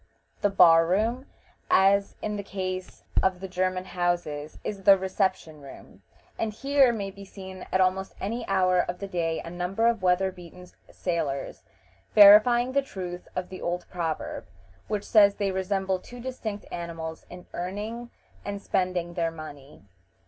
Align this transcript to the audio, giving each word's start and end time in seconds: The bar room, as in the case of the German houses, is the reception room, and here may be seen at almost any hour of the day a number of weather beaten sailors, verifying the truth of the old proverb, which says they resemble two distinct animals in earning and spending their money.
The 0.41 0.49
bar 0.49 0.87
room, 0.87 1.27
as 1.69 2.15
in 2.23 2.35
the 2.35 2.41
case 2.41 3.03
of 3.21 3.39
the 3.39 3.47
German 3.47 3.85
houses, 3.85 4.57
is 4.63 4.81
the 4.81 4.97
reception 4.97 5.61
room, 5.61 6.01
and 6.39 6.51
here 6.51 6.91
may 6.91 7.11
be 7.11 7.23
seen 7.23 7.67
at 7.71 7.79
almost 7.79 8.15
any 8.19 8.43
hour 8.47 8.79
of 8.79 8.97
the 8.97 9.07
day 9.07 9.41
a 9.41 9.51
number 9.51 9.85
of 9.85 10.01
weather 10.01 10.31
beaten 10.31 10.65
sailors, 10.89 11.61
verifying 12.15 12.71
the 12.71 12.81
truth 12.81 13.27
of 13.35 13.49
the 13.49 13.61
old 13.61 13.85
proverb, 13.91 14.47
which 14.87 15.03
says 15.03 15.35
they 15.35 15.51
resemble 15.51 15.99
two 15.99 16.19
distinct 16.19 16.65
animals 16.71 17.27
in 17.29 17.45
earning 17.53 18.09
and 18.43 18.59
spending 18.59 19.13
their 19.13 19.29
money. 19.29 19.83